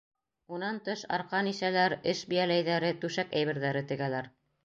[0.55, 4.33] Унан тыш, арҡан ишәләр, эш бейәләйҙәре, түшәк әйберҙәре тегәләр.